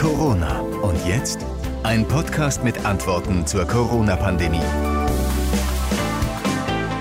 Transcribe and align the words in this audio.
Corona. 0.00 0.60
Und 0.60 0.96
jetzt 1.06 1.44
ein 1.82 2.08
Podcast 2.08 2.64
mit 2.64 2.86
Antworten 2.86 3.46
zur 3.46 3.66
Corona-Pandemie. 3.66 4.62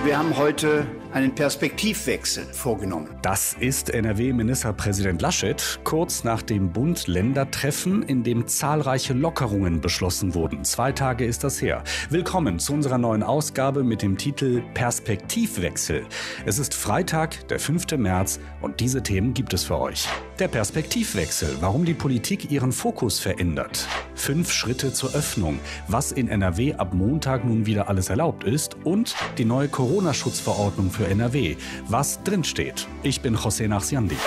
Wir 0.04 0.18
haben 0.18 0.36
heute 0.36 0.86
einen 1.12 1.34
Perspektivwechsel 1.34 2.44
vorgenommen. 2.46 3.10
Das 3.22 3.56
ist 3.60 3.90
NRW-Ministerpräsident 3.90 5.22
Laschet 5.22 5.80
kurz 5.84 6.24
nach 6.24 6.42
dem 6.42 6.72
Bund-Länder-Treffen, 6.72 8.04
in 8.04 8.24
dem 8.24 8.48
zahlreiche 8.48 9.14
Lockerungen 9.14 9.82
beschlossen 9.82 10.36
wurden. 10.36 10.64
Zwei 10.64 10.92
Tage 10.92 11.26
ist 11.26 11.44
das 11.44 11.62
her. 11.62 11.84
Willkommen 12.10 12.60
zu 12.60 12.74
unserer 12.74 12.98
neuen 12.98 13.24
Ausgabe 13.24 13.84
mit 13.84 14.02
dem 14.02 14.18
Titel 14.18 14.62
Perspektivwechsel. 14.74 16.06
Es 16.46 16.60
ist 16.60 16.74
Freitag, 16.76 17.48
der 17.48 17.60
5. 17.60 17.98
März 17.98 18.40
und 18.62 18.80
diese 18.80 19.02
Themen 19.02 19.34
gibt 19.34 19.54
es 19.54 19.64
für 19.64 19.80
euch. 19.80 20.08
Der 20.38 20.48
Perspektivwechsel, 20.48 21.58
warum 21.60 21.86
die 21.86 21.94
Politik 21.94 22.52
ihren 22.52 22.72
Fokus 22.72 23.20
verändert. 23.20 23.88
Fünf 24.16 24.52
Schritte 24.52 24.94
zur 24.94 25.14
Öffnung, 25.14 25.60
was 25.88 26.12
in 26.12 26.28
NRW 26.28 26.76
ab 26.76 26.94
Montag 26.94 27.46
nun 27.46 27.66
wieder 27.66 27.90
alles 27.90 28.10
erlaubt 28.10 28.44
ist 28.44 28.78
und 28.84 29.16
die 29.38 29.46
neue 29.46 29.70
Corona-Schutzverordnung 29.70 30.92
für 31.00 31.08
NRW, 31.08 31.56
was 31.88 32.22
drinsteht. 32.24 32.86
Ich 33.04 33.22
bin 33.22 33.38
José 33.38 33.70
Nachsiandi. 33.70 34.18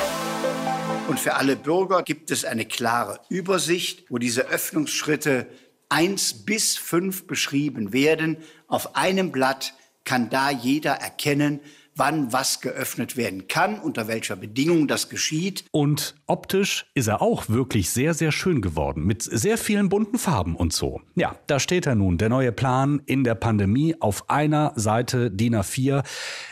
Und 1.07 1.21
für 1.21 1.35
alle 1.35 1.55
Bürger 1.55 2.03
gibt 2.03 2.31
es 2.31 2.47
eine 2.47 2.65
klare 2.65 3.21
Übersicht, 3.29 4.07
wo 4.09 4.17
diese 4.17 4.47
Öffnungsschritte 4.49 5.47
eins 5.91 6.33
bis 6.47 6.79
fünf 6.79 7.27
beschrieben 7.27 7.93
werden. 7.93 8.39
Auf 8.69 8.97
einem 8.97 9.33
Blatt 9.33 9.75
kann 10.05 10.31
da 10.31 10.51
jeder 10.51 10.93
erkennen, 10.93 11.61
wann 11.95 12.33
was 12.33 12.61
geöffnet 12.61 13.17
werden 13.17 13.49
kann, 13.49 13.79
unter 13.79 14.09
welcher 14.09 14.37
Bedingung 14.37 14.89
das 14.89 15.09
geschieht. 15.09 15.65
Und 15.71 16.15
optisch 16.27 16.87
ist 16.95 17.09
er 17.09 17.23
auch 17.23 17.49
wirklich 17.49 17.91
sehr, 17.91 18.15
sehr 18.15 18.33
schön 18.33 18.63
geworden, 18.63 19.05
mit 19.05 19.23
sehr 19.23 19.59
vielen 19.59 19.89
bunten 19.89 20.19
Farben 20.19 20.57
und 20.57 20.73
so. 20.73 21.01
Ja, 21.15 21.37
da 21.47 21.61
steht 21.61 21.87
er 21.87 21.95
nun, 21.95 22.19
der 22.19 22.29
neue 22.29 22.53
Plan 22.53 23.03
in 23.07 23.25
der 23.25 23.35
Pandemie 23.35 23.95
auf 24.01 24.31
einer 24.31 24.73
Seite 24.77 25.31
DIN 25.31 25.57
A4. 25.57 26.05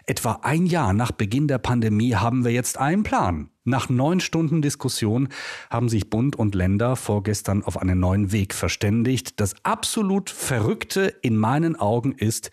Etwa 0.06 0.41
ein 0.42 0.67
Jahr 0.67 0.92
nach 0.92 1.12
Beginn 1.12 1.48
der 1.48 1.59
Pandemie 1.59 2.15
haben 2.15 2.45
wir 2.45 2.53
jetzt 2.53 2.78
einen 2.78 3.03
Plan. 3.03 3.50
Nach 3.65 3.89
neun 3.89 4.20
Stunden 4.20 4.62
Diskussion 4.62 5.28
haben 5.69 5.89
sich 5.89 6.09
Bund 6.09 6.34
und 6.34 6.55
Länder 6.55 6.97
vorgestern 6.97 7.62
auf 7.62 7.77
einen 7.77 8.00
neuen 8.00 8.33
Weg 8.33 8.55
verständigt. 8.55 9.39
Das 9.39 9.55
absolut 9.65 10.31
Verrückte 10.31 11.15
in 11.22 11.37
meinen 11.37 11.77
Augen 11.77 12.12
ist, 12.12 12.50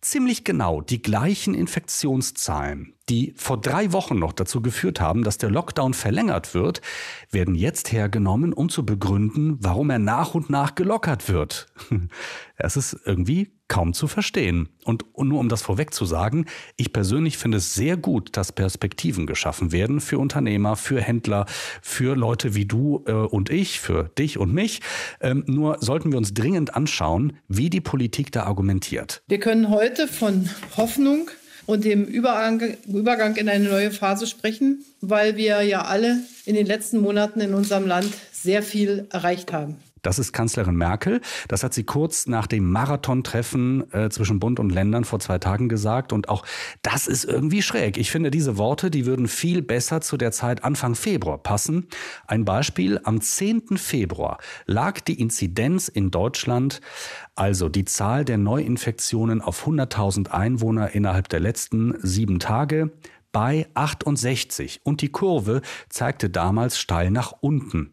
ziemlich 0.00 0.44
genau 0.44 0.80
die 0.80 1.02
gleichen 1.02 1.54
Infektionszahlen, 1.54 2.94
die 3.10 3.34
vor 3.36 3.60
drei 3.60 3.92
Wochen 3.92 4.18
noch 4.18 4.32
dazu 4.32 4.62
geführt 4.62 5.00
haben, 5.00 5.24
dass 5.24 5.36
der 5.36 5.50
Lockdown 5.50 5.94
verlängert 5.94 6.54
wird, 6.54 6.80
werden 7.30 7.54
jetzt 7.54 7.92
hergenommen, 7.92 8.52
um 8.52 8.68
zu 8.68 8.86
begründen, 8.86 9.58
warum 9.60 9.90
er 9.90 9.98
nach 9.98 10.34
und 10.34 10.48
nach 10.48 10.74
gelockert 10.74 11.28
wird. 11.28 11.66
Es 12.62 12.76
ist 12.76 12.94
irgendwie 13.06 13.52
kaum 13.68 13.94
zu 13.94 14.06
verstehen. 14.06 14.68
Und, 14.84 15.06
nur 15.16 15.40
um 15.40 15.48
das 15.48 15.62
vorweg 15.62 15.94
zu 15.94 16.04
sagen, 16.04 16.44
ich 16.76 16.92
persönlich 16.92 17.38
finde 17.38 17.56
es 17.56 17.72
sehr 17.72 17.96
gut, 17.96 18.36
dass 18.36 18.52
Perspektiven 18.52 19.26
geschaffen 19.26 19.72
werden 19.72 20.02
für 20.02 20.18
Unternehmer, 20.18 20.76
für 20.76 21.00
Händler, 21.00 21.46
für 21.80 22.14
Leute 22.14 22.54
wie 22.54 22.66
du 22.66 23.02
äh, 23.06 23.12
und 23.12 23.48
ich, 23.48 23.80
für 23.80 24.10
dich 24.18 24.36
und 24.36 24.52
mich. 24.52 24.82
Ähm, 25.22 25.44
nur 25.46 25.78
sollten 25.80 26.12
wir 26.12 26.18
uns 26.18 26.34
dringend 26.34 26.74
anschauen, 26.74 27.38
wie 27.48 27.70
die 27.70 27.80
Politik 27.80 28.30
da 28.30 28.42
argumentiert. 28.42 29.22
Wir 29.28 29.40
können 29.40 29.70
heute 29.70 30.06
von 30.06 30.50
Hoffnung 30.76 31.30
und 31.66 31.84
dem 31.84 32.04
Übergang, 32.04 32.76
Übergang 32.86 33.36
in 33.36 33.48
eine 33.48 33.68
neue 33.68 33.90
Phase 33.90 34.26
sprechen, 34.26 34.84
weil 35.00 35.36
wir 35.36 35.62
ja 35.62 35.82
alle 35.84 36.20
in 36.44 36.54
den 36.54 36.66
letzten 36.66 37.00
Monaten 37.00 37.40
in 37.40 37.54
unserem 37.54 37.86
Land 37.86 38.12
sehr 38.32 38.62
viel 38.62 39.06
erreicht 39.10 39.52
haben. 39.52 39.76
Das 40.02 40.18
ist 40.18 40.32
Kanzlerin 40.32 40.76
Merkel. 40.76 41.20
Das 41.48 41.62
hat 41.62 41.74
sie 41.74 41.84
kurz 41.84 42.26
nach 42.26 42.46
dem 42.46 42.70
Marathontreffen 42.70 43.92
äh, 43.92 44.10
zwischen 44.10 44.40
Bund 44.40 44.60
und 44.60 44.70
Ländern 44.70 45.04
vor 45.04 45.20
zwei 45.20 45.38
Tagen 45.38 45.68
gesagt. 45.68 46.12
Und 46.12 46.28
auch 46.28 46.44
das 46.82 47.06
ist 47.06 47.24
irgendwie 47.24 47.62
schräg. 47.62 47.98
Ich 47.98 48.10
finde 48.10 48.30
diese 48.30 48.56
Worte, 48.56 48.90
die 48.90 49.06
würden 49.06 49.28
viel 49.28 49.62
besser 49.62 50.00
zu 50.00 50.16
der 50.16 50.32
Zeit 50.32 50.64
Anfang 50.64 50.94
Februar 50.94 51.38
passen. 51.38 51.88
Ein 52.26 52.44
Beispiel. 52.44 53.00
Am 53.04 53.20
10. 53.20 53.76
Februar 53.76 54.38
lag 54.66 55.00
die 55.00 55.20
Inzidenz 55.20 55.88
in 55.88 56.10
Deutschland, 56.10 56.80
also 57.34 57.68
die 57.68 57.84
Zahl 57.84 58.24
der 58.24 58.38
Neuinfektionen 58.38 59.40
auf 59.40 59.66
100.000 59.66 60.28
Einwohner 60.28 60.90
innerhalb 60.94 61.28
der 61.28 61.40
letzten 61.40 61.94
sieben 62.02 62.38
Tage, 62.38 62.92
bei 63.32 63.68
68. 63.74 64.80
Und 64.82 65.02
die 65.02 65.10
Kurve 65.10 65.62
zeigte 65.88 66.30
damals 66.30 66.78
steil 66.78 67.10
nach 67.10 67.32
unten. 67.40 67.92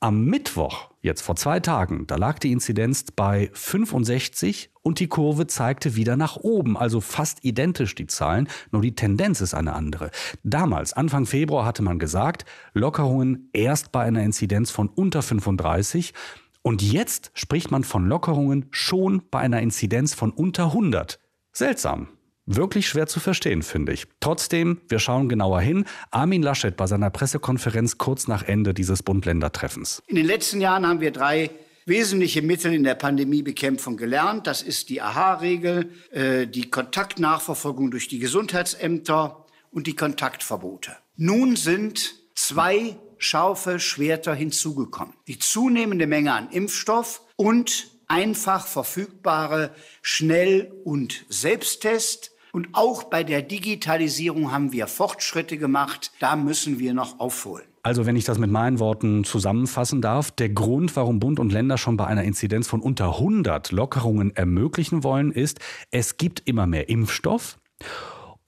Am 0.00 0.26
Mittwoch, 0.26 0.90
jetzt 1.02 1.22
vor 1.22 1.34
zwei 1.34 1.58
Tagen, 1.58 2.06
da 2.06 2.14
lag 2.14 2.38
die 2.38 2.52
Inzidenz 2.52 3.02
bei 3.10 3.50
65 3.52 4.70
und 4.80 5.00
die 5.00 5.08
Kurve 5.08 5.48
zeigte 5.48 5.96
wieder 5.96 6.16
nach 6.16 6.36
oben, 6.36 6.76
also 6.76 7.00
fast 7.00 7.44
identisch 7.44 7.96
die 7.96 8.06
Zahlen, 8.06 8.48
nur 8.70 8.82
die 8.82 8.94
Tendenz 8.94 9.40
ist 9.40 9.54
eine 9.54 9.72
andere. 9.72 10.12
Damals, 10.44 10.92
Anfang 10.92 11.26
Februar, 11.26 11.64
hatte 11.64 11.82
man 11.82 11.98
gesagt, 11.98 12.44
Lockerungen 12.74 13.50
erst 13.52 13.90
bei 13.90 14.04
einer 14.04 14.22
Inzidenz 14.22 14.70
von 14.70 14.88
unter 14.88 15.20
35 15.20 16.14
und 16.62 16.80
jetzt 16.80 17.32
spricht 17.34 17.72
man 17.72 17.82
von 17.82 18.06
Lockerungen 18.06 18.66
schon 18.70 19.22
bei 19.32 19.40
einer 19.40 19.60
Inzidenz 19.62 20.14
von 20.14 20.30
unter 20.30 20.66
100. 20.66 21.18
Seltsam 21.50 22.06
wirklich 22.48 22.88
schwer 22.88 23.06
zu 23.06 23.20
verstehen, 23.20 23.62
finde 23.62 23.92
ich. 23.92 24.06
Trotzdem, 24.20 24.80
wir 24.88 24.98
schauen 24.98 25.28
genauer 25.28 25.60
hin. 25.60 25.84
Armin 26.10 26.42
Laschet 26.42 26.76
bei 26.76 26.86
seiner 26.86 27.10
Pressekonferenz 27.10 27.98
kurz 27.98 28.26
nach 28.26 28.42
Ende 28.42 28.74
dieses 28.74 29.02
Bund-Länder-Treffens. 29.02 30.02
In 30.06 30.16
den 30.16 30.26
letzten 30.26 30.60
Jahren 30.60 30.86
haben 30.86 31.00
wir 31.00 31.12
drei 31.12 31.50
wesentliche 31.84 32.42
Mittel 32.42 32.74
in 32.74 32.84
der 32.84 32.94
Pandemiebekämpfung 32.94 33.96
gelernt. 33.96 34.46
Das 34.46 34.62
ist 34.62 34.88
die 34.88 35.00
AHA-Regel, 35.00 35.90
äh, 36.10 36.46
die 36.46 36.70
Kontaktnachverfolgung 36.70 37.90
durch 37.90 38.08
die 38.08 38.18
Gesundheitsämter 38.18 39.44
und 39.70 39.86
die 39.86 39.96
Kontaktverbote. 39.96 40.96
Nun 41.16 41.56
sind 41.56 42.14
zwei 42.34 42.96
scharfe 43.18 43.80
Schwerter 43.80 44.34
hinzugekommen. 44.34 45.14
Die 45.26 45.38
zunehmende 45.38 46.06
Menge 46.06 46.32
an 46.32 46.50
Impfstoff 46.50 47.22
und 47.36 47.88
einfach 48.06 48.66
verfügbare 48.66 49.74
Schnell- 50.02 50.72
und 50.84 51.24
Selbsttest 51.28 52.32
und 52.52 52.68
auch 52.72 53.04
bei 53.04 53.24
der 53.24 53.42
Digitalisierung 53.42 54.52
haben 54.52 54.72
wir 54.72 54.86
Fortschritte 54.86 55.58
gemacht. 55.58 56.12
Da 56.20 56.36
müssen 56.36 56.78
wir 56.78 56.94
noch 56.94 57.20
aufholen. 57.20 57.64
Also 57.82 58.06
wenn 58.06 58.16
ich 58.16 58.24
das 58.24 58.38
mit 58.38 58.50
meinen 58.50 58.80
Worten 58.80 59.24
zusammenfassen 59.24 60.02
darf, 60.02 60.30
der 60.30 60.50
Grund, 60.50 60.94
warum 60.96 61.20
Bund 61.20 61.38
und 61.38 61.52
Länder 61.52 61.78
schon 61.78 61.96
bei 61.96 62.06
einer 62.06 62.24
Inzidenz 62.24 62.68
von 62.68 62.80
unter 62.80 63.14
100 63.14 63.72
Lockerungen 63.72 64.34
ermöglichen 64.36 65.04
wollen, 65.04 65.32
ist, 65.32 65.58
es 65.90 66.16
gibt 66.16 66.42
immer 66.44 66.66
mehr 66.66 66.88
Impfstoff. 66.88 67.58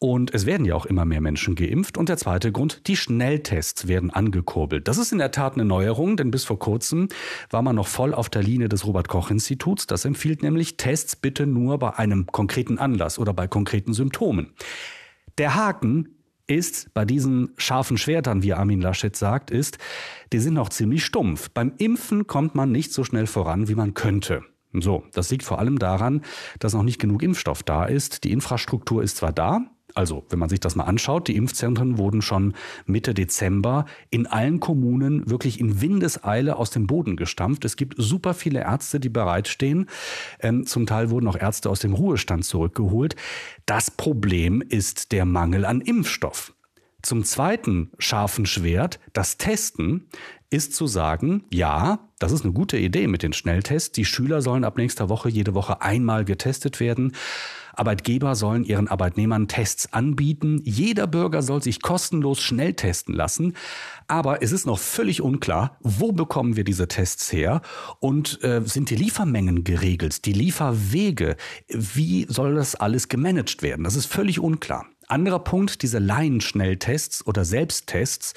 Und 0.03 0.33
es 0.33 0.47
werden 0.47 0.65
ja 0.65 0.75
auch 0.75 0.87
immer 0.87 1.05
mehr 1.05 1.21
Menschen 1.21 1.55
geimpft. 1.55 1.99
Und 1.99 2.09
der 2.09 2.17
zweite 2.17 2.53
Grund, 2.53 2.89
die 2.89 2.97
Schnelltests 2.97 3.87
werden 3.87 4.11
angekurbelt. 4.11 4.89
Das 4.89 4.97
ist 4.97 5.13
in 5.13 5.19
der 5.19 5.31
Tat 5.31 5.55
eine 5.55 5.67
Neuerung, 5.67 6.17
denn 6.17 6.31
bis 6.31 6.45
vor 6.45 6.59
kurzem 6.59 7.09
war 7.51 7.61
man 7.61 7.77
noch 7.77 7.87
voll 7.87 8.15
auf 8.15 8.31
der 8.31 8.43
Linie 8.43 8.71
des 8.71 8.87
Robert 8.87 9.09
Koch 9.09 9.31
Instituts. 9.31 9.87
Das 9.87 10.07
empfiehlt 10.07 10.43
nämlich 10.43 10.79
Tests 10.79 11.17
bitte 11.17 11.47
nur 11.47 11.79
bei 11.79 11.99
einem 11.99 12.27
konkreten 12.27 12.79
Anlass 12.79 13.19
oder 13.19 13.35
bei 13.35 13.47
konkreten 13.47 13.93
Symptomen. 13.93 14.55
Der 15.37 15.55
Haken 15.55 16.09
ist 16.47 16.95
bei 16.95 17.05
diesen 17.05 17.51
scharfen 17.59 17.99
Schwertern, 17.99 18.43
wie 18.43 18.55
Armin 18.55 18.81
Laschet 18.81 19.15
sagt, 19.15 19.51
ist, 19.51 19.77
die 20.33 20.39
sind 20.39 20.55
noch 20.55 20.71
ziemlich 20.71 21.05
stumpf. 21.05 21.51
Beim 21.51 21.75
Impfen 21.77 22.27
kommt 22.27 22.55
man 22.55 22.73
nicht 22.73 22.95
so 22.95 23.05
schnell 23.05 23.27
voran, 23.27 23.69
wie 23.69 23.75
man 23.75 23.93
könnte. 23.93 24.43
So, 24.73 25.05
das 25.13 25.31
liegt 25.31 25.43
vor 25.43 25.59
allem 25.59 25.79
daran, 25.79 26.23
dass 26.59 26.73
noch 26.73 26.85
nicht 26.85 27.01
genug 27.01 27.23
Impfstoff 27.23 27.63
da 27.63 27.85
ist. 27.85 28.25
Die 28.25 28.33
Infrastruktur 28.33 29.03
ist 29.03 29.19
zwar 29.19 29.33
da, 29.33 29.67
also, 29.95 30.25
wenn 30.31 30.39
man 30.39 30.49
sich 30.49 30.61
das 30.61 30.77
mal 30.77 30.85
anschaut, 30.85 31.29
die 31.29 31.37
Impfzentren 31.37 31.99
wurden 31.99 32.23
schon 32.23 32.55
Mitte 32.87 33.15
Dezember 33.15 33.87
in 34.11 34.27
allen 34.27 34.61
Kommunen 34.61 35.29
wirklich 35.31 35.61
in 35.61 35.81
Windeseile 35.81 36.57
aus 36.57 36.71
dem 36.71 36.87
Boden 36.87 37.17
gestampft. 37.17 37.65
Es 37.65 37.77
gibt 37.77 37.95
super 37.97 38.35
viele 38.35 38.61
Ärzte, 38.61 39.01
die 39.01 39.09
bereitstehen. 39.09 39.87
Ähm, 40.41 40.67
zum 40.67 40.87
Teil 40.87 41.11
wurden 41.11 41.29
auch 41.29 41.37
Ärzte 41.37 41.71
aus 41.71 41.81
dem 41.81 41.95
Ruhestand 41.95 42.45
zurückgeholt. 42.45 43.17
Das 43.67 43.91
Problem 43.91 44.63
ist 44.63 45.13
der 45.13 45.25
Mangel 45.25 45.65
an 45.65 45.81
Impfstoff. 45.81 46.55
Zum 47.03 47.25
zweiten 47.25 47.93
scharfen 47.99 48.45
Schwert, 48.45 49.01
das 49.13 49.39
Testen, 49.39 50.09
ist 50.51 50.75
zu 50.75 50.87
sagen, 50.87 51.45
ja, 51.51 52.11
das 52.19 52.33
ist 52.33 52.45
eine 52.45 52.53
gute 52.53 52.77
Idee 52.77 53.07
mit 53.07 53.23
den 53.23 53.33
Schnelltests. 53.33 53.93
Die 53.93 54.05
Schüler 54.05 54.43
sollen 54.43 54.65
ab 54.65 54.77
nächster 54.77 55.09
Woche 55.09 55.29
jede 55.29 55.55
Woche 55.55 55.81
einmal 55.81 56.25
getestet 56.25 56.81
werden. 56.81 57.13
Arbeitgeber 57.75 58.35
sollen 58.35 58.65
ihren 58.65 58.89
Arbeitnehmern 58.89 59.49
Tests 59.49 59.93
anbieten. 59.93 60.61
Jeder 60.65 61.07
Bürger 61.07 61.43
soll 61.43 61.63
sich 61.63 61.83
kostenlos 61.83 62.41
schnell 62.41 62.75
testen 62.75 63.15
lassen. 63.15 63.55
Aber 64.07 64.43
es 64.43 64.53
ist 64.53 64.67
noch 64.67 64.79
völlig 64.79 65.23
unklar, 65.23 65.77
wo 65.81 66.13
bekommen 66.13 66.57
wir 66.57 66.65
diese 66.65 66.89
Tests 66.89 67.33
her 67.33 67.61
und 68.01 68.43
äh, 68.43 68.63
sind 68.65 68.91
die 68.91 68.97
Liefermengen 68.97 69.65
geregelt, 69.65 70.25
die 70.25 70.33
Lieferwege, 70.33 71.37
wie 71.69 72.27
soll 72.29 72.55
das 72.55 72.75
alles 72.75 73.09
gemanagt 73.09 73.63
werden? 73.63 73.85
Das 73.85 73.97
ist 73.97 74.07
völlig 74.07 74.41
unklar. 74.41 74.87
Anderer 75.11 75.41
Punkt, 75.41 75.83
diese 75.83 75.99
Laienschnelltests 75.99 77.27
oder 77.27 77.45
Selbsttests. 77.45 78.35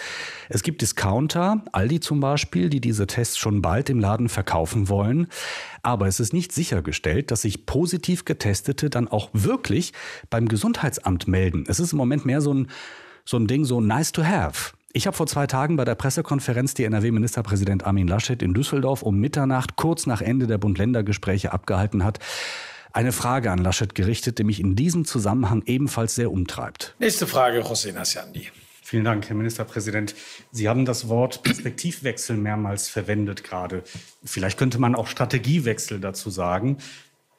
Es 0.49 0.63
gibt 0.63 0.81
Discounter, 0.81 1.63
Aldi 1.71 1.99
zum 1.99 2.19
Beispiel, 2.19 2.69
die 2.69 2.81
diese 2.81 3.07
Tests 3.07 3.37
schon 3.37 3.61
bald 3.61 3.89
im 3.89 3.99
Laden 3.99 4.29
verkaufen 4.29 4.89
wollen. 4.89 5.27
Aber 5.81 6.07
es 6.07 6.19
ist 6.19 6.33
nicht 6.33 6.51
sichergestellt, 6.51 7.31
dass 7.31 7.43
sich 7.43 7.65
positiv 7.65 8.25
Getestete 8.25 8.89
dann 8.89 9.07
auch 9.07 9.29
wirklich 9.33 9.93
beim 10.29 10.47
Gesundheitsamt 10.47 11.27
melden. 11.27 11.65
Es 11.67 11.79
ist 11.79 11.93
im 11.93 11.97
Moment 11.97 12.25
mehr 12.25 12.41
so 12.41 12.53
ein, 12.53 12.67
so 13.25 13.37
ein 13.37 13.47
Ding, 13.47 13.65
so 13.65 13.81
nice 13.81 14.11
to 14.11 14.23
have. 14.23 14.73
Ich 14.95 15.07
habe 15.07 15.17
vor 15.17 15.25
zwei 15.25 15.47
Tagen 15.47 15.75
bei 15.75 15.85
der 15.85 15.95
Pressekonferenz, 15.95 16.75
die 16.75 16.83
NRW-Ministerpräsident 16.83 17.83
Armin 17.83 18.07
Laschet 18.07 18.43
in 18.43 18.53
Düsseldorf 18.53 19.01
um 19.01 19.19
Mitternacht, 19.19 19.75
kurz 19.75 20.05
nach 20.05 20.21
Ende 20.21 20.45
der 20.45 20.59
Bund-Länder-Gespräche 20.59 21.51
abgehalten 21.51 22.03
hat, 22.03 22.19
eine 22.93 23.11
Frage 23.11 23.51
an 23.51 23.57
Laschet 23.59 23.93
gerichtet, 23.95 24.37
die 24.37 24.43
mich 24.43 24.59
in 24.59 24.75
diesem 24.75 25.05
Zusammenhang 25.05 25.63
ebenfalls 25.65 26.15
sehr 26.15 26.31
umtreibt. 26.31 26.95
Nächste 26.99 27.27
Frage, 27.27 27.61
José 27.61 27.91
Nassiandi. 27.91 28.47
Vielen 28.83 29.05
Dank, 29.05 29.27
Herr 29.27 29.35
Ministerpräsident. 29.35 30.13
Sie 30.51 30.69
haben 30.69 30.85
das 30.85 31.07
Wort 31.07 31.41
Perspektivwechsel 31.41 32.37
mehrmals 32.37 32.89
verwendet 32.89 33.43
gerade. 33.43 33.83
Vielleicht 34.23 34.59
könnte 34.59 34.77
man 34.77 34.93
auch 34.93 35.07
Strategiewechsel 35.07 35.99
dazu 35.99 36.29
sagen. 36.29 36.77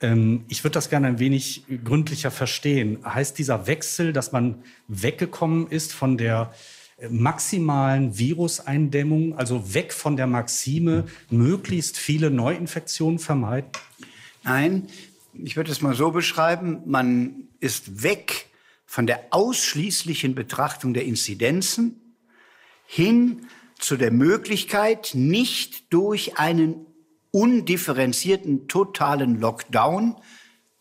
Ähm, 0.01 0.45
ich 0.49 0.65
würde 0.65 0.75
das 0.75 0.91
gerne 0.91 1.07
ein 1.07 1.19
wenig 1.21 1.65
gründlicher 1.85 2.33
verstehen. 2.33 2.99
Heißt 3.05 3.39
dieser 3.39 3.69
Wechsel, 3.69 4.13
dass 4.13 4.33
man 4.33 4.65
weggekommen 4.89 5.69
ist 5.69 5.93
von 5.93 6.19
der 6.19 6.53
äh, 6.97 7.09
maximalen 7.09 8.19
Viruseindämmung, 8.19 9.39
also 9.39 9.75
weg 9.75 9.93
von 9.93 10.17
der 10.17 10.27
Maxime, 10.27 11.05
möglichst 11.31 11.97
viele 11.97 12.31
Neuinfektionen 12.31 13.21
vermeiden? 13.21 13.71
Nein, 14.43 14.89
ich 15.35 15.57
würde 15.57 15.73
es 15.73 15.81
mal 15.81 15.95
so 15.95 16.11
beschreiben, 16.11 16.83
man 16.87 17.49
ist 17.61 18.03
weg 18.03 18.47
von 18.87 19.07
der 19.07 19.27
ausschließlichen 19.31 20.35
Betrachtung 20.35 20.95
der 20.95 21.05
Inzidenzen 21.05 22.15
hin 22.87 23.47
zu 23.79 23.97
der 23.97 24.11
Möglichkeit, 24.11 25.11
nicht 25.15 25.93
durch 25.93 26.39
einen 26.39 26.87
undifferenzierten 27.31 28.69
totalen 28.69 29.41
Lockdown 29.41 30.17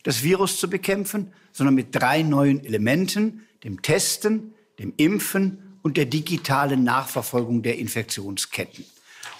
das 0.03 0.21
Virus 0.21 0.59
zu 0.59 0.69
bekämpfen, 0.69 1.33
sondern 1.51 1.75
mit 1.75 1.95
drei 1.95 2.21
neuen 2.21 2.63
Elementen, 2.63 3.47
dem 3.63 3.81
Testen, 3.81 4.53
dem 4.77 4.93
Impfen 4.97 5.79
und 5.81 5.97
der 5.97 6.05
digitalen 6.05 6.83
Nachverfolgung 6.83 7.63
der 7.63 7.77
Infektionsketten. 7.77 8.85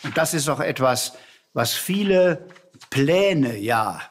Und 0.04 0.18
das 0.18 0.33
ist 0.33 0.50
auch 0.50 0.60
etwas, 0.60 1.13
was 1.54 1.74
viele 1.74 2.48
Pläne 2.89 3.57
ja 3.57 4.01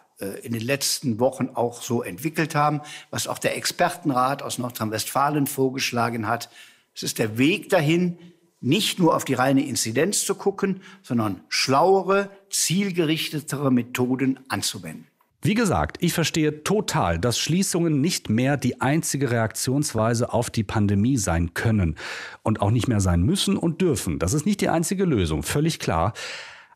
in 0.43 0.53
den 0.53 0.63
letzten 0.63 1.19
Wochen 1.19 1.51
auch 1.55 1.83
so 1.83 2.03
entwickelt 2.03 2.55
haben, 2.55 2.81
was 3.11 3.27
auch 3.27 3.39
der 3.39 3.57
Expertenrat 3.57 4.43
aus 4.43 4.59
Nordrhein-Westfalen 4.59 5.47
vorgeschlagen 5.47 6.29
hat. 6.29 6.49
Es 6.95 7.03
ist 7.03 7.19
der 7.19 7.39
Weg 7.39 7.69
dahin, 7.69 8.19
nicht 8.61 8.99
nur 8.99 9.17
auf 9.17 9.25
die 9.25 9.35
reine 9.35 9.67
Inzidenz 9.67 10.25
zu 10.25 10.35
gucken, 10.35 10.83
sondern 11.03 11.41
schlauere, 11.49 12.31
zielgerichtetere 12.49 13.71
Methoden 13.73 14.39
anzuwenden. 14.49 15.07
Wie 15.45 15.55
gesagt, 15.55 15.97
ich 15.99 16.13
verstehe 16.13 16.63
total, 16.63 17.19
dass 17.19 17.37
Schließungen 17.37 18.01
nicht 18.01 18.31
mehr 18.31 18.57
die 18.57 18.81
einzige 18.81 19.33
Reaktionsweise 19.33 20.33
auf 20.33 20.51
die 20.51 20.63
Pandemie 20.63 21.17
sein 21.17 21.53
können 21.53 21.97
und 22.45 22.61
auch 22.61 22.71
nicht 22.71 22.87
mehr 22.87 23.01
sein 23.01 23.23
müssen 23.23 23.57
und 23.57 23.81
dürfen. 23.81 24.21
Das 24.21 24.35
ist 24.35 24.47
nicht 24.47 24.61
die 24.61 24.69
einzige 24.69 25.05
Lösung, 25.05 25.43
völlig 25.43 25.81
klar. 25.81 26.13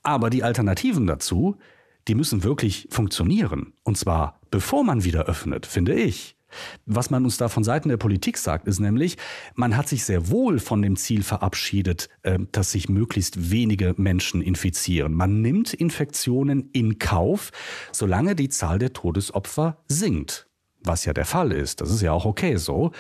Aber 0.03 0.31
die 0.31 0.43
Alternativen 0.43 1.07
dazu, 1.07 1.59
die 2.09 2.15
müssen 2.15 2.45
wirklich 2.45 2.89
funktionieren. 2.91 3.73
Und 3.83 3.99
zwar 3.99 4.41
bevor 4.51 4.85
man 4.85 5.05
wieder 5.05 5.27
öffnet, 5.27 5.67
finde 5.67 5.95
ich. 5.95 6.37
Was 6.87 7.11
man 7.11 7.25
uns 7.25 7.37
da 7.37 7.49
von 7.49 7.65
Seiten 7.65 7.89
der 7.89 7.97
Politik 7.99 8.39
sagt, 8.39 8.67
ist 8.67 8.79
nämlich, 8.79 9.17
man 9.55 9.77
hat 9.77 9.89
sich 9.89 10.05
sehr 10.05 10.31
wohl 10.31 10.59
von 10.59 10.81
dem 10.81 10.97
Ziel 10.97 11.23
verabschiedet, 11.23 12.09
äh, 12.23 12.39
dass 12.53 12.73
sich 12.73 12.89
möglichst 12.89 13.51
wenige 13.51 13.95
Menschen 13.99 14.41
infizieren. 14.41 15.13
Man 15.13 15.43
nimmt 15.43 15.75
Infektionen 15.75 16.71
in 16.73 16.99
Kauf, 16.99 17.51
solange 17.93 18.35
die 18.35 18.49
Zahl 18.49 18.79
der 18.79 18.93
Todesopfer 18.93 19.77
sinkt. 19.89 20.46
Was 20.87 21.05
ja 21.05 21.13
der 21.13 21.25
Fall 21.25 21.53
ist. 21.53 21.81
Das 21.81 21.91
ist 21.91 22.01
ja 22.01 22.13
auch 22.13 22.25
okay 22.25 22.57
so. 22.57 22.93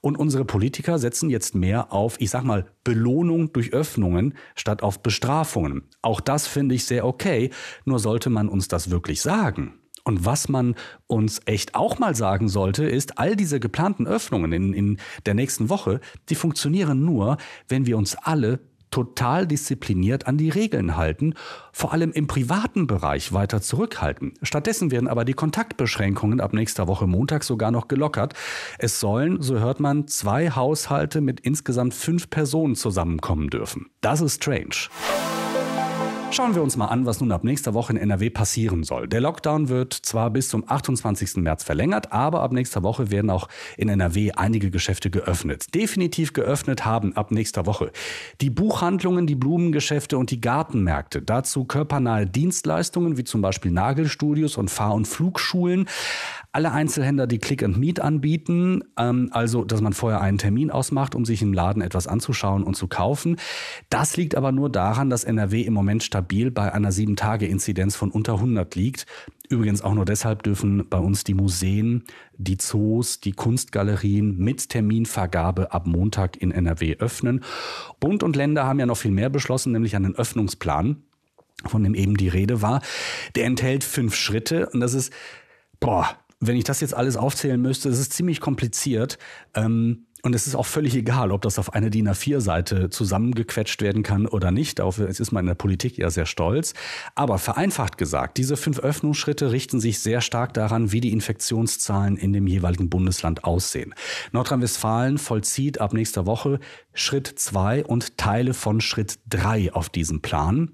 Und 0.00 0.16
unsere 0.16 0.44
Politiker 0.44 0.98
setzen 0.98 1.30
jetzt 1.30 1.54
mehr 1.54 1.92
auf, 1.92 2.20
ich 2.20 2.30
sag 2.30 2.44
mal, 2.44 2.66
Belohnung 2.84 3.52
durch 3.52 3.72
Öffnungen 3.72 4.34
statt 4.54 4.82
auf 4.82 5.02
Bestrafungen. 5.02 5.84
Auch 6.02 6.20
das 6.20 6.46
finde 6.46 6.74
ich 6.74 6.84
sehr 6.84 7.06
okay. 7.06 7.50
Nur 7.84 7.98
sollte 7.98 8.28
man 8.30 8.48
uns 8.48 8.68
das 8.68 8.90
wirklich 8.90 9.22
sagen. 9.22 9.80
Und 10.04 10.26
was 10.26 10.50
man 10.50 10.74
uns 11.06 11.40
echt 11.46 11.74
auch 11.74 11.98
mal 11.98 12.14
sagen 12.14 12.48
sollte, 12.48 12.84
ist, 12.84 13.18
all 13.18 13.36
diese 13.36 13.58
geplanten 13.58 14.06
Öffnungen 14.06 14.52
in, 14.52 14.74
in 14.74 14.98
der 15.24 15.32
nächsten 15.32 15.70
Woche, 15.70 16.00
die 16.28 16.34
funktionieren 16.34 17.04
nur, 17.04 17.38
wenn 17.68 17.86
wir 17.86 17.96
uns 17.96 18.14
alle 18.14 18.60
total 18.94 19.44
diszipliniert 19.48 20.28
an 20.28 20.36
die 20.36 20.50
Regeln 20.50 20.96
halten, 20.96 21.34
vor 21.72 21.92
allem 21.92 22.12
im 22.12 22.28
privaten 22.28 22.86
Bereich 22.86 23.32
weiter 23.32 23.60
zurückhalten. 23.60 24.34
Stattdessen 24.40 24.92
werden 24.92 25.08
aber 25.08 25.24
die 25.24 25.32
Kontaktbeschränkungen 25.32 26.40
ab 26.40 26.52
nächster 26.52 26.86
Woche 26.86 27.08
Montag 27.08 27.42
sogar 27.42 27.72
noch 27.72 27.88
gelockert. 27.88 28.34
Es 28.78 29.00
sollen, 29.00 29.42
so 29.42 29.58
hört 29.58 29.80
man, 29.80 30.06
zwei 30.06 30.50
Haushalte 30.50 31.20
mit 31.20 31.40
insgesamt 31.40 31.92
fünf 31.92 32.30
Personen 32.30 32.76
zusammenkommen 32.76 33.50
dürfen. 33.50 33.90
Das 34.00 34.20
ist 34.20 34.36
strange. 34.44 34.88
Schauen 36.34 36.56
wir 36.56 36.64
uns 36.64 36.76
mal 36.76 36.86
an, 36.86 37.06
was 37.06 37.20
nun 37.20 37.30
ab 37.30 37.44
nächster 37.44 37.74
Woche 37.74 37.92
in 37.92 37.96
NRW 37.96 38.28
passieren 38.28 38.82
soll. 38.82 39.06
Der 39.06 39.20
Lockdown 39.20 39.68
wird 39.68 39.92
zwar 39.94 40.30
bis 40.30 40.48
zum 40.48 40.68
28. 40.68 41.36
März 41.36 41.62
verlängert, 41.62 42.10
aber 42.10 42.42
ab 42.42 42.50
nächster 42.50 42.82
Woche 42.82 43.12
werden 43.12 43.30
auch 43.30 43.46
in 43.76 43.88
NRW 43.88 44.32
einige 44.32 44.72
Geschäfte 44.72 45.10
geöffnet. 45.10 45.72
Definitiv 45.76 46.32
geöffnet 46.32 46.84
haben 46.84 47.16
ab 47.16 47.30
nächster 47.30 47.66
Woche 47.66 47.92
die 48.40 48.50
Buchhandlungen, 48.50 49.28
die 49.28 49.36
Blumengeschäfte 49.36 50.18
und 50.18 50.32
die 50.32 50.40
Gartenmärkte. 50.40 51.22
Dazu 51.22 51.66
körpernahe 51.66 52.26
Dienstleistungen 52.26 53.16
wie 53.16 53.22
zum 53.22 53.40
Beispiel 53.40 53.70
Nagelstudios 53.70 54.56
und 54.56 54.72
Fahr- 54.72 54.94
und 54.94 55.06
Flugschulen 55.06 55.86
alle 56.50 56.70
Einzelhändler, 56.70 57.26
die 57.26 57.38
Click 57.38 57.64
and 57.64 57.78
Meet 57.78 58.00
anbieten, 58.00 58.84
ähm, 58.96 59.28
also 59.32 59.64
dass 59.64 59.80
man 59.80 59.92
vorher 59.92 60.20
einen 60.20 60.38
Termin 60.38 60.70
ausmacht, 60.70 61.16
um 61.16 61.24
sich 61.24 61.42
im 61.42 61.52
Laden 61.52 61.82
etwas 61.82 62.06
anzuschauen 62.06 62.62
und 62.62 62.76
zu 62.76 62.86
kaufen. 62.86 63.36
Das 63.90 64.16
liegt 64.16 64.36
aber 64.36 64.52
nur 64.52 64.70
daran, 64.70 65.10
dass 65.10 65.24
NRW 65.24 65.62
im 65.62 65.74
Moment 65.74 66.04
stabil 66.04 66.23
bei 66.50 66.72
einer 66.72 66.90
7-Tage-Inzidenz 66.90 67.96
von 67.96 68.10
unter 68.10 68.34
100 68.34 68.74
liegt. 68.74 69.06
Übrigens 69.48 69.82
auch 69.82 69.94
nur 69.94 70.04
deshalb 70.04 70.42
dürfen 70.42 70.88
bei 70.88 70.98
uns 70.98 71.24
die 71.24 71.34
Museen, 71.34 72.04
die 72.36 72.56
Zoos, 72.56 73.20
die 73.20 73.32
Kunstgalerien 73.32 74.38
mit 74.38 74.70
Terminvergabe 74.70 75.72
ab 75.72 75.86
Montag 75.86 76.36
in 76.36 76.50
NRW 76.50 76.96
öffnen. 76.96 77.44
Bund 78.00 78.22
und 78.22 78.36
Länder 78.36 78.64
haben 78.64 78.80
ja 78.80 78.86
noch 78.86 78.96
viel 78.96 79.10
mehr 79.10 79.30
beschlossen, 79.30 79.72
nämlich 79.72 79.96
einen 79.96 80.16
Öffnungsplan, 80.16 81.02
von 81.66 81.84
dem 81.84 81.94
eben 81.94 82.16
die 82.16 82.28
Rede 82.28 82.62
war. 82.62 82.80
Der 83.34 83.44
enthält 83.44 83.84
fünf 83.84 84.14
Schritte 84.14 84.68
und 84.70 84.80
das 84.80 84.94
ist, 84.94 85.12
boah, 85.78 86.08
wenn 86.40 86.56
ich 86.56 86.64
das 86.64 86.80
jetzt 86.80 86.94
alles 86.94 87.16
aufzählen 87.16 87.60
müsste, 87.60 87.88
es 87.88 87.98
ist 87.98 88.12
ziemlich 88.12 88.40
kompliziert. 88.40 89.18
Ähm, 89.54 90.06
und 90.24 90.34
es 90.34 90.46
ist 90.46 90.54
auch 90.54 90.64
völlig 90.64 90.94
egal, 90.94 91.32
ob 91.32 91.42
das 91.42 91.58
auf 91.58 91.74
eine 91.74 91.90
DIN 91.90 92.08
A4-Seite 92.08 92.88
zusammengequetscht 92.88 93.82
werden 93.82 94.02
kann 94.02 94.26
oder 94.26 94.50
nicht. 94.50 94.78
Darauf 94.78 94.98
ist 94.98 95.32
man 95.32 95.42
in 95.42 95.48
der 95.48 95.54
Politik 95.54 95.98
ja 95.98 96.08
sehr 96.08 96.24
stolz. 96.24 96.72
Aber 97.14 97.36
vereinfacht 97.38 97.98
gesagt, 97.98 98.38
diese 98.38 98.56
fünf 98.56 98.78
Öffnungsschritte 98.78 99.52
richten 99.52 99.80
sich 99.80 99.98
sehr 99.98 100.22
stark 100.22 100.54
daran, 100.54 100.92
wie 100.92 101.02
die 101.02 101.12
Infektionszahlen 101.12 102.16
in 102.16 102.32
dem 102.32 102.46
jeweiligen 102.46 102.88
Bundesland 102.88 103.44
aussehen. 103.44 103.94
Nordrhein-Westfalen 104.32 105.18
vollzieht 105.18 105.82
ab 105.82 105.92
nächster 105.92 106.24
Woche 106.24 106.58
Schritt 106.94 107.26
zwei 107.26 107.84
und 107.84 108.16
Teile 108.16 108.54
von 108.54 108.80
Schritt 108.80 109.18
drei 109.28 109.74
auf 109.74 109.90
diesem 109.90 110.22
Plan. 110.22 110.70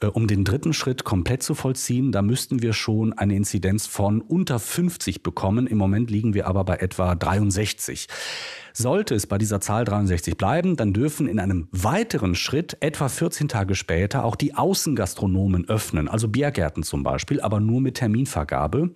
Äh, 0.00 0.06
um 0.06 0.26
den 0.26 0.44
dritten 0.44 0.72
Schritt 0.72 1.04
komplett 1.04 1.42
zu 1.42 1.54
vollziehen, 1.54 2.12
da 2.12 2.22
müssten 2.22 2.62
wir 2.62 2.72
schon 2.72 3.12
eine 3.12 3.36
Inzidenz 3.36 3.86
von 3.86 4.20
unter 4.20 4.58
50 4.58 5.22
bekommen. 5.22 5.66
Im 5.66 5.78
Moment 5.78 6.10
liegen 6.10 6.34
wir 6.34 6.46
aber 6.46 6.64
bei 6.64 6.76
etwa 6.76 7.14
63. 7.14 8.06
Sollte 8.72 9.14
es 9.14 9.26
bei 9.26 9.38
dieser 9.38 9.62
Zahl 9.62 9.86
63 9.86 10.36
bleiben, 10.36 10.76
dann 10.76 10.92
dürfen 10.92 11.28
in 11.28 11.38
einem 11.38 11.68
weiteren 11.72 12.34
Schritt 12.34 12.76
etwa 12.80 13.08
14 13.08 13.48
Tage 13.48 13.74
später 13.74 14.22
auch 14.22 14.36
die 14.36 14.54
Außengastronomen 14.54 15.66
öffnen, 15.70 16.08
also 16.08 16.28
Biergärten 16.28 16.82
zum 16.82 17.02
Beispiel, 17.02 17.40
aber 17.40 17.58
nur 17.58 17.80
mit 17.80 17.94
Terminvergabe. 17.94 18.90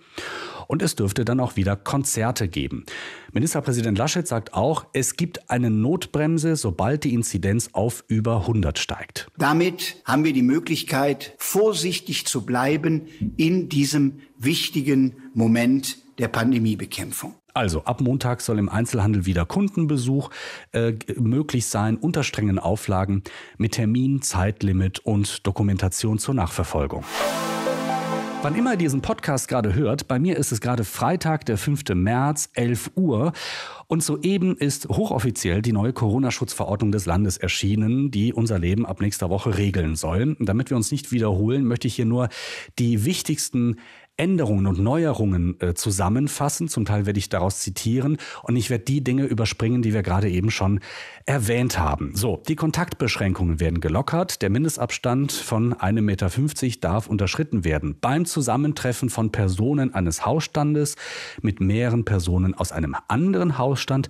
Und 0.71 0.83
es 0.83 0.95
dürfte 0.95 1.25
dann 1.25 1.41
auch 1.41 1.57
wieder 1.57 1.75
Konzerte 1.75 2.47
geben. 2.47 2.85
Ministerpräsident 3.33 3.99
Laschet 3.99 4.29
sagt 4.29 4.55
auch, 4.55 4.87
es 4.93 5.17
gibt 5.17 5.51
eine 5.51 5.69
Notbremse, 5.69 6.55
sobald 6.55 7.03
die 7.03 7.13
Inzidenz 7.13 7.71
auf 7.73 8.05
über 8.07 8.43
100 8.43 8.79
steigt. 8.79 9.27
Damit 9.37 10.01
haben 10.05 10.23
wir 10.23 10.33
die 10.33 10.45
Möglichkeit, 10.45 11.35
vorsichtig 11.39 12.27
zu 12.27 12.47
bleiben 12.47 13.09
in 13.37 13.69
diesem 13.69 14.21
wichtigen 14.39 15.17
Moment 15.35 15.99
der 16.21 16.29
Pandemiebekämpfung. 16.29 17.35
Also 17.53 17.83
ab 17.83 18.01
Montag 18.01 18.41
soll 18.41 18.61
im 18.61 18.69
Einzelhandel 18.69 19.27
wieder 19.27 19.47
Kundenbesuch 19.47 20.31
äh, 20.71 20.93
möglich 21.17 21.67
sein, 21.67 21.97
unter 21.97 22.23
strengen 22.23 22.61
Auflagen 22.61 23.25
mit 23.59 23.73
Termin, 23.73 24.23
Zeitlimit 24.23 25.01
und 25.01 25.45
Dokumentation 25.45 26.21
zur 26.21 26.35
Nachverfolgung. 26.35 27.03
Wann 28.43 28.55
immer 28.55 28.71
ihr 28.73 28.79
diesen 28.79 29.03
Podcast 29.03 29.49
gerade 29.49 29.75
hört, 29.75 30.09
bei 30.09 30.19
mir 30.19 30.39
ist 30.39 30.51
es 30.51 30.63
gerade 30.63 30.85
Freitag, 30.85 31.45
der 31.45 31.59
5. 31.59 31.83
März, 31.95 32.49
11 32.55 32.93
Uhr. 32.97 33.35
Und 33.87 34.03
soeben 34.03 34.57
ist 34.57 34.89
hochoffiziell 34.89 35.61
die 35.61 35.75
neue 35.75 35.93
Corona-Schutzverordnung 35.93 36.91
des 36.91 37.05
Landes 37.05 37.37
erschienen, 37.37 38.11
die 38.11 38.33
unser 38.33 38.59
Leben 38.59 38.87
ab 38.87 39.03
nächster 39.03 39.29
Woche 39.29 39.59
regeln 39.59 39.95
soll. 39.95 40.37
Damit 40.41 40.71
wir 40.71 40.79
uns 40.79 40.91
nicht 40.91 41.13
wiederholen, 41.13 41.65
möchte 41.65 41.87
ich 41.87 41.97
hier 41.97 42.07
nur 42.07 42.31
die 42.79 43.05
wichtigsten 43.05 43.77
Änderungen 44.17 44.67
und 44.67 44.79
Neuerungen 44.79 45.59
äh, 45.61 45.75
zusammenfassen. 45.75 46.69
Zum 46.69 46.85
Teil 46.85 47.07
werde 47.07 47.19
ich 47.19 47.31
daraus 47.31 47.61
zitieren 47.61 48.19
und 48.43 48.57
ich 48.57 48.69
werde 48.69 48.85
die 48.85 49.03
Dinge 49.03 49.25
überspringen, 49.25 49.81
die 49.81 49.95
wir 49.95 50.03
gerade 50.03 50.29
eben 50.29 50.51
schon 50.51 50.81
erwähnt 51.25 51.79
haben. 51.79 52.15
So, 52.15 52.43
die 52.47 52.57
Kontaktbeschränkungen 52.57 53.61
werden 53.61 53.81
gelockert. 53.81 54.43
Der 54.43 54.51
Mindestabstand 54.51 55.33
von 55.33 55.75
1,50 55.75 56.01
Meter 56.03 56.81
darf 56.81 57.07
unterschritten 57.07 57.65
werden. 57.65 57.97
Beim 58.01 58.27
Zusammentreffen 58.27 59.09
von 59.09 59.33
Personen 59.33 59.95
eines 59.95 60.27
Hausstandes 60.27 60.97
mit 61.41 61.61
mehreren 61.61 62.05
Personen 62.05 62.55
aus 62.55 62.73
einem 62.73 62.95
anderen 63.09 63.57
Hausstand 63.57 64.09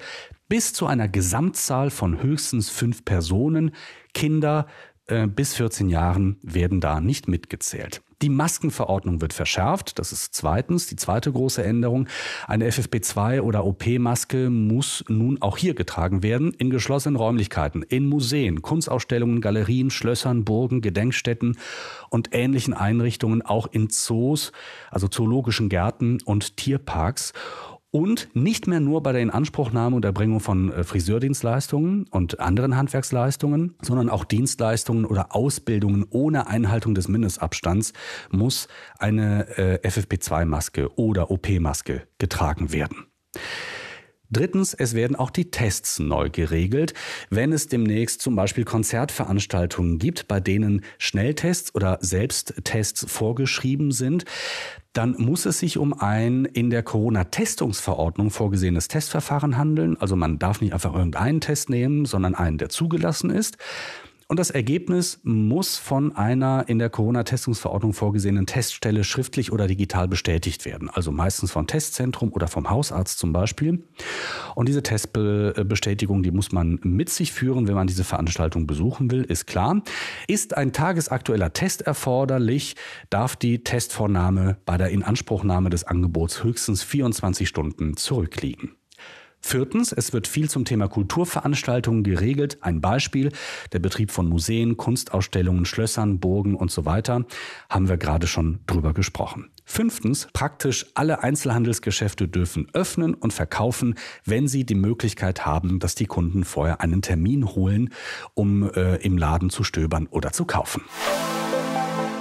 bis 0.51 0.73
zu 0.73 0.87
einer 0.87 1.07
Gesamtzahl 1.07 1.91
von 1.91 2.21
höchstens 2.21 2.71
fünf 2.71 3.05
Personen, 3.05 3.71
Kinder 4.13 4.67
äh, 5.11 5.27
bis 5.27 5.55
14 5.55 5.89
Jahren 5.89 6.37
werden 6.43 6.81
da 6.81 7.01
nicht 7.01 7.29
mitgezählt. 7.29 8.03
Die 8.23 8.29
Maskenverordnung 8.29 9.23
wird 9.23 9.33
verschärft. 9.33 9.99
Das 9.99 10.13
ist 10.13 10.35
zweitens 10.35 10.87
die 10.87 10.97
zweite 10.97 11.33
große 11.33 11.65
Änderung. 11.65 12.07
Eine 12.47 12.69
FFP2 12.69 13.41
oder 13.41 13.65
OP-Maske 13.65 14.51
muss 14.51 15.05
nun 15.09 15.41
auch 15.41 15.57
hier 15.57 15.75
getragen 15.75 16.23
werden, 16.23 16.53
in 16.53 16.69
geschlossenen 16.69 17.17
Räumlichkeiten, 17.17 17.83
in 17.83 18.07
Museen, 18.07 18.61
Kunstausstellungen, 18.61 19.41
Galerien, 19.41 19.91
Schlössern, 19.91 20.45
Burgen, 20.45 20.83
Gedenkstätten 20.83 21.57
und 22.11 22.29
ähnlichen 22.33 22.75
Einrichtungen, 22.75 23.41
auch 23.41 23.67
in 23.69 23.89
Zoos, 23.89 24.53
also 24.91 25.09
zoologischen 25.09 25.71
Gärten 25.71 26.19
und 26.23 26.59
Tierparks 26.59 27.33
und 27.91 28.29
nicht 28.35 28.67
mehr 28.67 28.81
nur 28.81 29.03
bei 29.03 29.13
der 29.13 29.21
Inanspruchnahme 29.21 29.97
und 29.97 30.05
Erbringung 30.05 30.41
von 30.41 30.73
äh, 30.73 30.85
Friseurdienstleistungen 30.85 32.07
und 32.11 32.41
anderen 32.41 32.77
Handwerksleistungen, 32.77 33.75
sondern 33.83 34.09
auch 34.09 34.25
Dienstleistungen 34.25 35.05
oder 35.05 35.35
Ausbildungen 35.35 36.07
ohne 36.11 36.47
Einhaltung 36.47 36.95
des 36.95 37.09
Mindestabstands 37.09 37.93
muss 38.31 38.69
eine 38.99 39.59
äh, 39.59 39.89
FFP2-Maske 39.89 40.97
oder 40.97 41.31
OP-Maske 41.31 42.07
getragen 42.19 42.73
werden. 42.73 43.07
Drittens, 44.31 44.75
es 44.75 44.95
werden 44.95 45.17
auch 45.17 45.31
die 45.31 45.51
Tests 45.51 45.99
neu 45.99 46.31
geregelt, 46.31 46.95
wenn 47.31 47.53
es 47.53 47.67
demnächst 47.67 48.21
zum 48.21 48.37
Beispiel 48.37 48.65
Konzertveranstaltungen 48.65 49.99
gibt, 49.99 50.29
bei 50.29 50.41
denen 50.41 50.83
Schnelltests 50.99 51.75
oder 51.75 51.99
Selbsttests 52.01 53.07
vorgeschrieben 53.09 53.93
sind 53.93 54.25
dann 54.93 55.15
muss 55.19 55.47
es 55.47 55.61
sich 55.61 55.79
um 55.79 55.93
ein 55.93 56.45
in 56.45 56.71
der 56.71 56.83
Corona-Testungsverordnung 56.83 58.31
vorgesehenes 58.31 58.89
Testverfahren 58.89 59.57
handeln. 59.57 59.97
Also 60.01 60.17
man 60.17 60.39
darf 60.39 60.61
nicht 60.61 60.73
einfach 60.73 60.95
irgendeinen 60.95 61.41
Test 61.41 61.71
nehmen, 61.71 62.07
sondern 62.07 62.35
einen, 62.35 62.59
der 62.59 62.71
zugelassen 62.71 63.31
ist. 63.31 63.57
Und 64.31 64.39
das 64.39 64.51
Ergebnis 64.51 65.19
muss 65.25 65.77
von 65.77 66.15
einer 66.15 66.69
in 66.69 66.79
der 66.79 66.89
Corona-Testungsverordnung 66.89 67.93
vorgesehenen 67.93 68.47
Teststelle 68.47 69.03
schriftlich 69.03 69.51
oder 69.51 69.67
digital 69.67 70.07
bestätigt 70.07 70.65
werden. 70.67 70.89
Also 70.89 71.11
meistens 71.11 71.51
vom 71.51 71.67
Testzentrum 71.67 72.33
oder 72.33 72.47
vom 72.47 72.71
Hausarzt 72.71 73.19
zum 73.19 73.33
Beispiel. 73.33 73.83
Und 74.55 74.69
diese 74.69 74.85
Testbestätigung, 74.85 76.23
die 76.23 76.31
muss 76.31 76.53
man 76.53 76.79
mit 76.85 77.11
sich 77.11 77.33
führen, 77.33 77.67
wenn 77.67 77.75
man 77.75 77.89
diese 77.89 78.05
Veranstaltung 78.05 78.69
besuchen 78.69 79.11
will, 79.11 79.25
ist 79.25 79.49
klar. 79.49 79.83
Ist 80.29 80.57
ein 80.57 80.73
tagesaktueller 80.73 81.53
Test 81.53 81.83
erforderlich, 81.83 82.77
darf 83.11 83.35
die 83.35 83.65
Testvornahme 83.65 84.59
bei 84.65 84.77
der 84.77 84.91
Inanspruchnahme 84.91 85.71
des 85.71 85.83
Angebots 85.83 86.45
höchstens 86.45 86.85
24 86.85 87.49
Stunden 87.49 87.97
zurückliegen. 87.97 88.77
Viertens, 89.41 89.93
es 89.93 90.13
wird 90.13 90.29
viel 90.29 90.51
zum 90.51 90.65
Thema 90.65 90.87
Kulturveranstaltungen 90.87 92.05
geregelt. 92.05 92.59
Ein 92.61 92.81
Beispiel, 92.81 93.33
der 93.73 93.79
Betrieb 93.79 94.11
von 94.11 94.29
Museen, 94.29 94.77
Kunstausstellungen, 94.77 95.65
Schlössern, 95.65 96.21
Burgen 96.21 96.55
und 96.55 96.71
so 96.71 96.85
weiter, 96.85 97.25
haben 97.69 97.89
wir 97.89 97.97
gerade 97.97 98.27
schon 98.27 98.61
drüber 98.67 98.93
gesprochen. 98.93 99.51
Fünftens, 99.65 100.29
praktisch 100.33 100.87
alle 100.95 101.23
Einzelhandelsgeschäfte 101.23 102.29
dürfen 102.29 102.67
öffnen 102.75 103.15
und 103.15 103.33
verkaufen, 103.33 103.95
wenn 104.25 104.47
sie 104.47 104.65
die 104.65 104.75
Möglichkeit 104.75 105.47
haben, 105.47 105.79
dass 105.79 105.95
die 105.95 106.07
Kunden 106.07 106.45
vorher 106.45 106.81
einen 106.81 107.03
Termin 107.03 107.47
holen, 107.47 107.91
um 108.35 108.69
äh, 108.71 108.97
im 108.97 109.17
Laden 109.17 109.49
zu 109.49 109.65
stöbern 109.65 110.07
oder 110.09 110.33
zu 110.33 110.45
kaufen. 110.45 110.83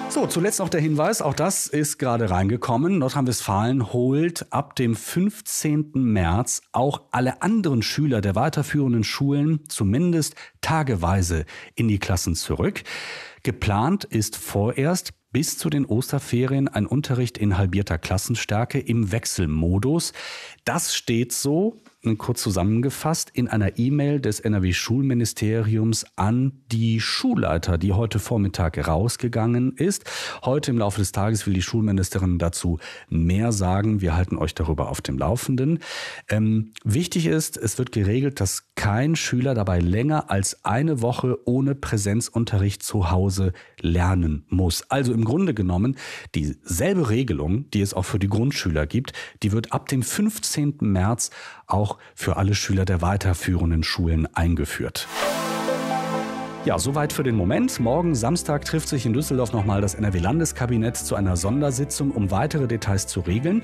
So, 0.09 0.25
zuletzt 0.25 0.57
noch 0.57 0.69
der 0.69 0.81
Hinweis, 0.81 1.21
auch 1.21 1.35
das 1.35 1.67
ist 1.67 1.99
gerade 1.99 2.31
reingekommen. 2.31 2.97
Nordrhein-Westfalen 2.97 3.93
holt 3.93 4.51
ab 4.51 4.75
dem 4.75 4.95
15. 4.95 5.91
März 5.93 6.63
auch 6.71 7.03
alle 7.11 7.43
anderen 7.43 7.83
Schüler 7.83 8.19
der 8.19 8.33
weiterführenden 8.33 9.03
Schulen 9.03 9.59
zumindest 9.67 10.33
tageweise 10.61 11.45
in 11.75 11.87
die 11.87 11.99
Klassen 11.99 12.33
zurück. 12.33 12.81
Geplant 13.43 14.03
ist 14.03 14.35
vorerst 14.35 15.13
bis 15.31 15.59
zu 15.59 15.69
den 15.69 15.85
Osterferien 15.85 16.67
ein 16.67 16.87
Unterricht 16.87 17.37
in 17.37 17.59
halbierter 17.59 17.99
Klassenstärke 17.99 18.79
im 18.79 19.11
Wechselmodus. 19.11 20.13
Das 20.65 20.95
steht 20.95 21.33
so 21.33 21.77
kurz 22.17 22.41
zusammengefasst 22.41 23.29
in 23.33 23.49
einer 23.49 23.77
E-Mail 23.77 24.21
des 24.21 24.39
NRW-Schulministeriums 24.39 26.05
an 26.15 26.63
die 26.71 27.01
Schulleiter, 27.01 27.77
die 27.77 27.91
heute 27.91 28.19
Vormittag 28.19 28.87
rausgegangen 28.87 29.73
ist. 29.73 30.05
Heute 30.43 30.71
im 30.71 30.77
Laufe 30.77 30.99
des 30.99 31.11
Tages 31.11 31.45
will 31.45 31.53
die 31.53 31.61
Schulministerin 31.61 32.39
dazu 32.39 32.79
mehr 33.09 33.51
sagen. 33.51 33.99
Wir 33.99 34.15
halten 34.15 34.37
euch 34.37 34.55
darüber 34.55 34.89
auf 34.89 35.01
dem 35.01 35.17
Laufenden. 35.17 35.79
Ähm, 36.29 36.71
wichtig 36.85 37.25
ist, 37.25 37.57
es 37.57 37.77
wird 37.77 37.91
geregelt, 37.91 38.39
dass 38.39 38.73
kein 38.75 39.17
Schüler 39.17 39.53
dabei 39.53 39.79
länger 39.79 40.31
als 40.31 40.63
eine 40.63 41.01
Woche 41.01 41.37
ohne 41.45 41.75
Präsenzunterricht 41.75 42.81
zu 42.81 43.11
Hause 43.11 43.51
lernen 43.81 44.45
muss. 44.47 44.89
Also 44.89 45.11
im 45.11 45.25
Grunde 45.25 45.53
genommen 45.53 45.97
dieselbe 46.33 47.09
Regelung, 47.09 47.69
die 47.71 47.81
es 47.81 47.93
auch 47.93 48.05
für 48.05 48.19
die 48.19 48.29
Grundschüler 48.29 48.87
gibt, 48.87 49.11
die 49.43 49.51
wird 49.51 49.73
ab 49.73 49.89
dem 49.89 50.01
15. 50.01 50.77
März 50.79 51.31
auch 51.69 51.97
für 52.15 52.37
alle 52.37 52.55
Schüler 52.55 52.85
der 52.85 53.01
weiterführenden 53.01 53.83
Schulen 53.83 54.27
eingeführt. 54.35 55.07
Ja, 56.65 56.77
soweit 56.77 57.13
für 57.13 57.23
den 57.23 57.35
Moment. 57.35 57.79
Morgen 57.79 58.15
Samstag 58.15 58.65
trifft 58.65 58.89
sich 58.89 59.05
in 59.05 59.13
Düsseldorf 59.13 59.53
nochmal 59.53 59.79
das 59.79 59.95
NRW-Landeskabinett 59.95 60.97
zu 60.97 61.15
einer 61.15 61.37
Sondersitzung, 61.37 62.11
um 62.11 62.31
weitere 62.31 62.67
Details 62.67 63.07
zu 63.07 63.21
regeln. 63.21 63.63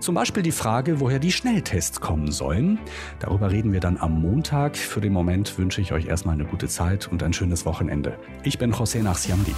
Zum 0.00 0.16
Beispiel 0.16 0.42
die 0.42 0.50
Frage, 0.50 0.98
woher 0.98 1.20
die 1.20 1.30
Schnelltests 1.30 2.00
kommen 2.00 2.32
sollen. 2.32 2.80
Darüber 3.20 3.52
reden 3.52 3.72
wir 3.72 3.80
dann 3.80 3.96
am 3.96 4.20
Montag. 4.20 4.76
Für 4.76 5.00
den 5.00 5.12
Moment 5.12 5.56
wünsche 5.56 5.80
ich 5.80 5.92
euch 5.92 6.06
erstmal 6.06 6.34
eine 6.34 6.44
gute 6.44 6.66
Zeit 6.66 7.06
und 7.06 7.22
ein 7.22 7.32
schönes 7.32 7.64
Wochenende. 7.64 8.18
Ich 8.42 8.58
bin 8.58 8.72
José 8.72 9.02
Nachsiamdi. 9.02 9.54